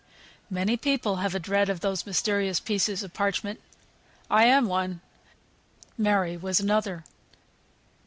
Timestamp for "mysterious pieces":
2.07-3.03